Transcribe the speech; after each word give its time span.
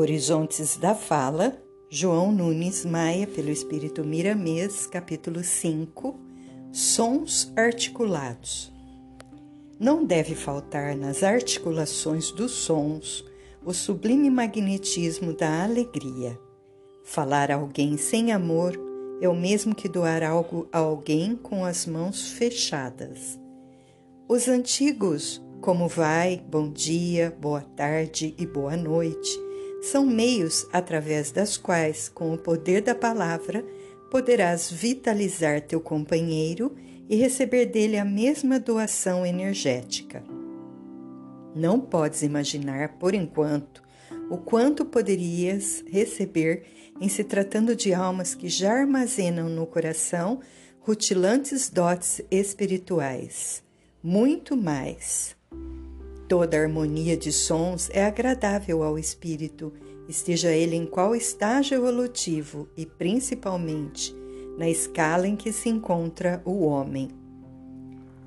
Horizontes 0.00 0.76
da 0.76 0.94
Fala, 0.94 1.60
João 1.90 2.30
Nunes 2.30 2.84
Maia, 2.84 3.26
pelo 3.26 3.50
Espírito 3.50 4.04
Miramês, 4.04 4.86
capítulo 4.86 5.42
5 5.42 6.14
Sons 6.70 7.52
articulados. 7.56 8.72
Não 9.76 10.04
deve 10.04 10.36
faltar 10.36 10.94
nas 10.94 11.24
articulações 11.24 12.30
dos 12.30 12.52
sons 12.52 13.24
o 13.64 13.74
sublime 13.74 14.30
magnetismo 14.30 15.32
da 15.32 15.64
alegria. 15.64 16.38
Falar 17.02 17.50
a 17.50 17.56
alguém 17.56 17.96
sem 17.96 18.30
amor 18.30 18.78
é 19.20 19.28
o 19.28 19.34
mesmo 19.34 19.74
que 19.74 19.88
doar 19.88 20.22
algo 20.22 20.68
a 20.70 20.78
alguém 20.78 21.34
com 21.34 21.64
as 21.64 21.86
mãos 21.86 22.30
fechadas. 22.30 23.36
Os 24.28 24.46
antigos, 24.46 25.42
como 25.60 25.88
vai, 25.88 26.40
bom 26.48 26.70
dia, 26.70 27.36
boa 27.40 27.62
tarde 27.62 28.32
e 28.38 28.46
boa 28.46 28.76
noite, 28.76 29.47
são 29.80 30.04
meios 30.04 30.66
através 30.72 31.30
das 31.30 31.56
quais, 31.56 32.08
com 32.08 32.32
o 32.32 32.38
poder 32.38 32.82
da 32.82 32.94
palavra, 32.94 33.64
poderás 34.10 34.70
vitalizar 34.70 35.60
teu 35.60 35.80
companheiro 35.80 36.74
e 37.08 37.16
receber 37.16 37.66
dele 37.66 37.96
a 37.96 38.04
mesma 38.04 38.58
doação 38.58 39.24
energética. 39.24 40.22
Não 41.54 41.80
podes 41.80 42.22
imaginar, 42.22 42.98
por 42.98 43.14
enquanto, 43.14 43.82
o 44.30 44.36
quanto 44.36 44.84
poderias 44.84 45.82
receber 45.88 46.64
em 47.00 47.08
se 47.08 47.24
tratando 47.24 47.74
de 47.74 47.94
almas 47.94 48.34
que 48.34 48.48
já 48.48 48.72
armazenam 48.72 49.48
no 49.48 49.66
coração 49.66 50.40
rutilantes 50.80 51.70
dotes 51.70 52.20
espirituais. 52.30 53.62
Muito 54.02 54.56
mais. 54.56 55.37
Toda 56.28 56.60
harmonia 56.60 57.16
de 57.16 57.32
sons 57.32 57.88
é 57.90 58.04
agradável 58.04 58.82
ao 58.82 58.98
espírito, 58.98 59.72
esteja 60.06 60.52
ele 60.52 60.76
em 60.76 60.84
qual 60.84 61.16
estágio 61.16 61.76
evolutivo 61.76 62.68
e, 62.76 62.84
principalmente, 62.84 64.14
na 64.58 64.68
escala 64.68 65.26
em 65.26 65.34
que 65.34 65.50
se 65.50 65.70
encontra 65.70 66.42
o 66.44 66.66
homem. 66.66 67.08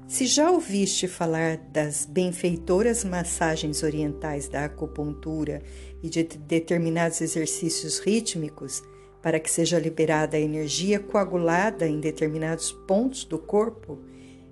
Se 0.07 0.25
já 0.25 0.49
ouviste 0.49 1.07
falar 1.07 1.57
das 1.71 2.07
benfeitoras 2.07 3.03
massagens 3.03 3.83
orientais 3.83 4.47
da 4.47 4.65
acupuntura 4.65 5.61
e 6.01 6.09
de 6.09 6.23
determinados 6.23 7.21
exercícios 7.21 7.99
rítmicos 7.99 8.81
para 9.21 9.39
que 9.39 9.49
seja 9.49 9.77
liberada 9.77 10.37
a 10.37 10.39
energia 10.39 10.99
coagulada 10.99 11.87
em 11.87 11.99
determinados 11.99 12.71
pontos 12.71 13.23
do 13.23 13.37
corpo, 13.37 13.99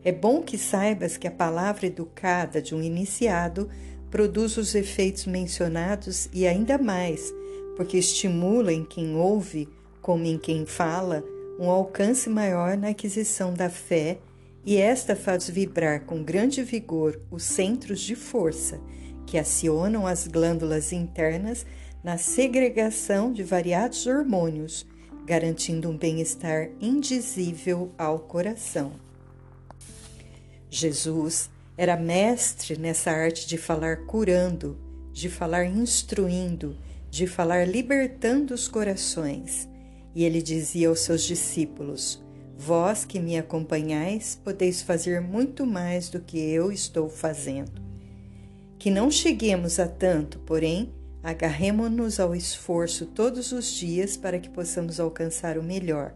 é 0.03 0.11
bom 0.11 0.42
que 0.42 0.58
saibas 0.58 1.17
que 1.17 1.28
a 1.28 1.31
palavra 1.31 1.88
educada 1.88 2.61
de 2.61 2.73
um 2.73 2.81
iniciado 2.81 3.69
produz 4.09 4.58
os 4.58 4.73
efeitos 4.73 5.25
mencionados 5.25 6.30
e 6.33 6.47
ainda 6.47 6.78
mais, 6.78 7.33
porque 7.75 7.97
estimula 7.97 8.73
em 8.73 8.83
quem 8.83 9.16
ouve, 9.16 9.67
como 10.02 10.25
em 10.25 10.38
quem 10.38 10.66
fala, 10.66 11.23
um 11.59 11.69
alcance 11.69 12.30
maior 12.30 12.78
na 12.78 12.89
aquisição 12.89 13.53
da 13.53 13.69
fé, 13.69 14.17
e 14.66 14.78
esta 14.78 15.16
faz 15.16 15.50
vibrar 15.50 16.06
com 16.06 16.23
grande 16.23 16.63
vigor 16.63 17.19
os 17.30 17.44
centros 17.44 18.00
de 18.02 18.16
força, 18.16 18.80
que 19.25 19.38
acionam 19.38 20.08
as 20.08 20.28
glândulas 20.28 20.91
internas 20.91 21.66
na 22.03 22.17
segregação 22.17 23.31
de 23.31 23.44
variados 23.44 24.06
hormônios, 24.08 24.88
garantindo 25.25 25.89
um 25.89 25.97
bem-estar 25.97 26.69
indizível 26.80 27.91
ao 27.97 28.19
coração. 28.19 29.08
Jesus 30.70 31.50
era 31.75 31.98
mestre 31.98 32.78
nessa 32.78 33.09
arte 33.09 33.48
de 33.48 33.58
falar 33.58 34.06
curando, 34.06 34.78
de 35.12 35.30
falar 35.30 35.66
instruindo, 35.66 36.78
de 37.09 37.25
falar 37.25 37.67
libertando 37.67 38.53
os 38.53 38.67
corações. 38.67 39.67
E 40.13 40.24
ele 40.24 40.41
dizia 40.41 40.90
aos 40.90 41.00
seus 41.00 41.24
discípulos: 41.24 42.24
Vós 42.58 43.06
que 43.06 43.19
me 43.19 43.38
acompanhais, 43.38 44.40
podeis 44.44 44.81
fazer 44.81 45.22
muito 45.22 45.66
mais 45.66 46.09
do 46.09 46.19
que 46.19 46.38
eu 46.38 46.72
estou 46.72 47.09
fazendo. 47.09 47.81
Que 48.78 48.91
não 48.91 49.09
cheguemos 49.09 49.79
a 49.79 49.88
tanto, 49.88 50.40
porém, 50.40 50.94
agarremo-nos 51.24 52.19
ao 52.19 52.35
esforço 52.35 53.06
todos 53.08 53.52
os 53.52 53.74
dias 53.74 54.16
para 54.16 54.40
que 54.40 54.50
possamos 54.50 55.00
alcançar 55.00 55.58
o 55.58 55.63
melhor 55.63 56.13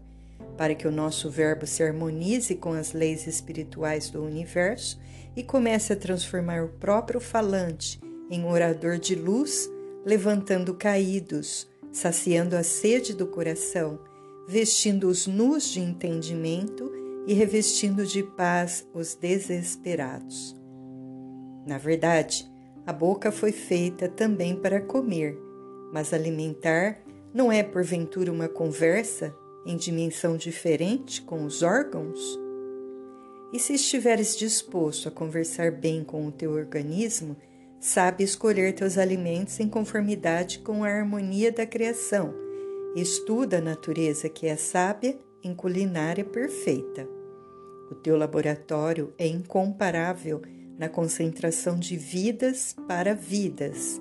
para 0.56 0.74
que 0.74 0.86
o 0.86 0.92
nosso 0.92 1.28
verbo 1.28 1.66
se 1.66 1.82
harmonize 1.82 2.54
com 2.54 2.72
as 2.72 2.92
leis 2.92 3.26
espirituais 3.26 4.08
do 4.10 4.22
universo 4.22 5.00
e 5.36 5.42
comece 5.42 5.92
a 5.92 5.96
transformar 5.96 6.62
o 6.62 6.68
próprio 6.68 7.20
falante 7.20 8.00
em 8.30 8.44
orador 8.44 8.98
de 8.98 9.14
luz, 9.14 9.68
levantando 10.04 10.74
caídos, 10.74 11.68
saciando 11.92 12.56
a 12.56 12.62
sede 12.62 13.14
do 13.14 13.26
coração, 13.26 13.98
vestindo 14.46 15.08
os 15.08 15.26
nus 15.26 15.70
de 15.70 15.80
entendimento 15.80 16.90
e 17.26 17.34
revestindo 17.34 18.06
de 18.06 18.22
paz 18.22 18.86
os 18.94 19.14
desesperados. 19.14 20.54
Na 21.66 21.78
verdade, 21.78 22.50
a 22.86 22.92
boca 22.92 23.32
foi 23.32 23.50
feita 23.50 24.08
também 24.08 24.54
para 24.54 24.80
comer, 24.80 25.38
mas 25.92 26.12
alimentar 26.12 26.98
não 27.32 27.50
é 27.50 27.62
porventura 27.62 28.30
uma 28.30 28.48
conversa 28.48 29.34
em 29.66 29.76
dimensão 29.76 30.36
diferente 30.36 31.22
com 31.22 31.44
os 31.44 31.62
órgãos? 31.62 32.38
E 33.52 33.58
se 33.58 33.74
estiveres 33.74 34.36
disposto 34.36 35.08
a 35.08 35.12
conversar 35.12 35.70
bem 35.70 36.02
com 36.02 36.26
o 36.26 36.32
teu 36.32 36.50
organismo, 36.52 37.36
sabe 37.80 38.24
escolher 38.24 38.74
teus 38.74 38.98
alimentos 38.98 39.60
em 39.60 39.68
conformidade 39.68 40.58
com 40.58 40.82
a 40.82 40.88
harmonia 40.88 41.52
da 41.52 41.64
criação. 41.64 42.34
Estuda 42.96 43.58
a 43.58 43.60
natureza 43.60 44.28
que 44.28 44.46
é 44.46 44.56
sábia 44.56 45.18
em 45.42 45.54
culinária 45.54 46.24
perfeita. 46.24 47.06
O 47.90 47.94
teu 47.94 48.16
laboratório 48.16 49.12
é 49.18 49.26
incomparável 49.26 50.42
na 50.78 50.88
concentração 50.88 51.78
de 51.78 51.96
vidas 51.96 52.74
para 52.88 53.14
vidas. 53.14 54.00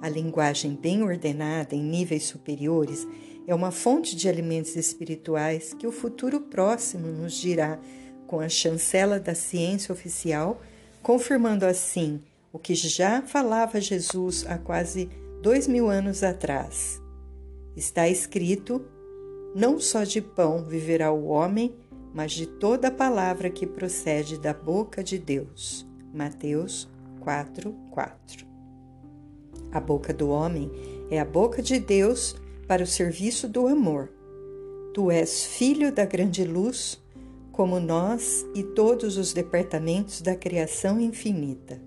A 0.00 0.08
linguagem 0.08 0.78
bem 0.80 1.02
ordenada 1.02 1.74
em 1.74 1.82
níveis 1.82 2.24
superiores 2.24 3.06
é 3.46 3.54
uma 3.54 3.70
fonte 3.70 4.16
de 4.16 4.28
alimentos 4.28 4.74
espirituais 4.76 5.72
que 5.72 5.86
o 5.86 5.92
futuro 5.92 6.40
próximo 6.40 7.06
nos 7.08 7.34
dirá 7.34 7.78
com 8.26 8.40
a 8.40 8.48
chancela 8.48 9.20
da 9.20 9.34
ciência 9.34 9.92
oficial, 9.92 10.60
confirmando 11.02 11.64
assim 11.64 12.20
o 12.52 12.58
que 12.58 12.74
já 12.74 13.22
falava 13.22 13.80
Jesus 13.80 14.44
há 14.48 14.58
quase 14.58 15.08
dois 15.40 15.68
mil 15.68 15.88
anos 15.88 16.22
atrás. 16.24 17.00
Está 17.76 18.08
escrito: 18.08 18.84
não 19.54 19.78
só 19.78 20.02
de 20.02 20.20
pão 20.20 20.64
viverá 20.64 21.12
o 21.12 21.26
homem, 21.26 21.74
mas 22.12 22.32
de 22.32 22.46
toda 22.46 22.90
palavra 22.90 23.48
que 23.48 23.66
procede 23.66 24.38
da 24.38 24.52
boca 24.52 25.04
de 25.04 25.18
Deus. 25.18 25.86
Mateus 26.12 26.88
4, 27.20 27.72
4. 27.90 28.46
A 29.70 29.80
boca 29.80 30.14
do 30.14 30.30
homem 30.30 30.70
é 31.10 31.20
a 31.20 31.24
boca 31.24 31.60
de 31.60 31.78
Deus 31.78 32.34
para 32.66 32.82
o 32.82 32.86
serviço 32.86 33.48
do 33.48 33.66
amor. 33.66 34.10
Tu 34.92 35.10
és 35.10 35.44
filho 35.44 35.92
da 35.92 36.04
grande 36.04 36.44
luz, 36.44 37.00
como 37.52 37.78
nós 37.78 38.44
e 38.54 38.62
todos 38.62 39.16
os 39.16 39.32
departamentos 39.32 40.20
da 40.20 40.34
criação 40.34 41.00
infinita. 41.00 41.80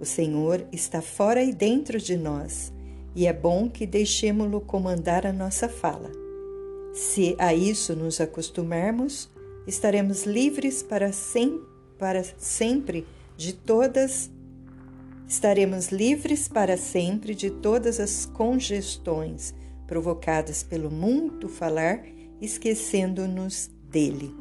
O 0.00 0.04
Senhor 0.04 0.66
está 0.72 1.00
fora 1.00 1.42
e 1.42 1.52
dentro 1.52 1.98
de 1.98 2.16
nós, 2.16 2.72
e 3.14 3.26
é 3.26 3.32
bom 3.32 3.68
que 3.68 3.86
deixemos-lo 3.86 4.60
comandar 4.60 5.26
a 5.26 5.32
nossa 5.32 5.68
fala. 5.68 6.10
Se 6.92 7.34
a 7.38 7.54
isso 7.54 7.94
nos 7.94 8.20
acostumarmos, 8.20 9.30
estaremos 9.66 10.24
livres 10.24 10.82
para, 10.82 11.12
sem, 11.12 11.60
para 11.98 12.22
sempre 12.38 13.06
de 13.36 13.52
todas 13.52 14.30
estaremos 15.28 15.88
livres 15.88 16.46
para 16.46 16.76
sempre 16.76 17.34
de 17.34 17.48
todas 17.48 17.98
as 17.98 18.26
congestões 18.26 19.54
provocadas 19.86 20.62
pelo 20.62 20.90
muito 20.90 21.48
falar, 21.48 22.04
esquecendo-nos 22.40 23.70
dele. 23.90 24.34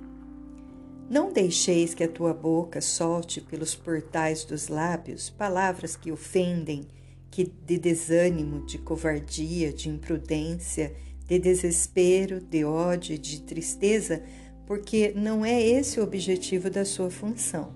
Não 1.09 1.31
deixeis 1.31 1.93
que 1.93 2.03
a 2.03 2.07
tua 2.07 2.33
boca 2.33 2.79
solte 2.79 3.41
pelos 3.41 3.75
portais 3.75 4.45
dos 4.45 4.69
lábios 4.69 5.29
palavras 5.29 5.95
que 5.95 6.11
ofendem, 6.11 6.87
que 7.29 7.43
de 7.65 7.77
desânimo, 7.77 8.65
de 8.65 8.77
covardia, 8.77 9.73
de 9.73 9.89
imprudência, 9.89 10.95
de 11.27 11.37
desespero, 11.37 12.39
de 12.39 12.63
ódio, 12.63 13.17
de 13.17 13.41
tristeza, 13.41 14.23
porque 14.65 15.11
não 15.15 15.45
é 15.45 15.61
esse 15.61 15.99
o 15.99 16.03
objetivo 16.03 16.69
da 16.69 16.85
sua 16.85 17.09
função. 17.09 17.73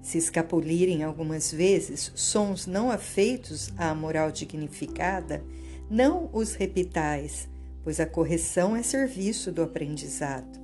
Se 0.00 0.18
escapulirem 0.18 1.02
algumas 1.02 1.50
vezes 1.50 2.12
sons 2.14 2.64
não 2.64 2.92
afeitos 2.92 3.72
à 3.76 3.92
moral 3.92 4.30
dignificada, 4.30 5.44
não 5.90 6.28
os 6.32 6.54
repitais, 6.54 7.48
pois 7.82 8.00
a 8.00 8.06
correção 8.06 8.74
é 8.74 8.82
serviço 8.82 9.52
do 9.52 9.62
aprendizado. 9.62 10.58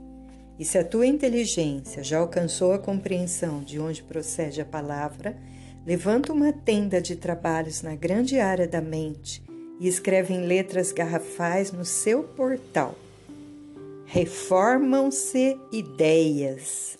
E 0.58 0.64
se 0.64 0.78
a 0.78 0.84
tua 0.84 1.06
inteligência 1.06 2.02
já 2.02 2.18
alcançou 2.18 2.72
a 2.72 2.78
compreensão 2.78 3.62
de 3.62 3.80
onde 3.80 4.02
procede 4.02 4.60
a 4.60 4.64
palavra, 4.64 5.36
levanta 5.86 6.32
uma 6.32 6.52
tenda 6.52 7.00
de 7.00 7.16
trabalhos 7.16 7.82
na 7.82 7.94
grande 7.94 8.38
área 8.38 8.68
da 8.68 8.80
mente 8.80 9.42
e 9.80 9.88
escrevem 9.88 10.46
letras 10.46 10.92
garrafais 10.92 11.72
no 11.72 11.84
seu 11.84 12.22
portal. 12.22 12.94
Reformam-se 14.04 15.58
ideias. 15.72 16.98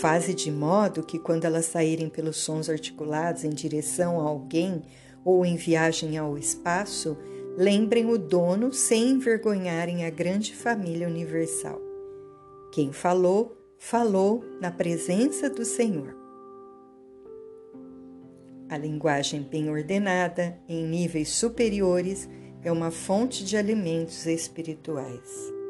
Faze 0.00 0.34
de 0.34 0.50
modo 0.50 1.02
que, 1.02 1.18
quando 1.18 1.44
elas 1.44 1.66
saírem 1.66 2.08
pelos 2.08 2.36
sons 2.36 2.68
articulados 2.68 3.44
em 3.44 3.50
direção 3.50 4.20
a 4.20 4.28
alguém 4.28 4.82
ou 5.24 5.44
em 5.44 5.56
viagem 5.56 6.18
ao 6.18 6.36
espaço, 6.36 7.16
lembrem 7.56 8.06
o 8.10 8.18
dono 8.18 8.72
sem 8.72 9.10
envergonharem 9.10 10.04
a 10.04 10.10
grande 10.10 10.54
família 10.54 11.06
universal. 11.06 11.80
Quem 12.72 12.92
falou, 12.92 13.56
falou 13.78 14.44
na 14.60 14.70
presença 14.70 15.50
do 15.50 15.64
Senhor. 15.64 16.16
A 18.68 18.78
linguagem 18.78 19.42
bem 19.42 19.68
ordenada, 19.68 20.58
em 20.66 20.86
níveis 20.86 21.28
superiores, 21.28 22.28
é 22.64 22.72
uma 22.72 22.90
fonte 22.90 23.44
de 23.44 23.56
alimentos 23.56 24.26
espirituais. 24.26 25.61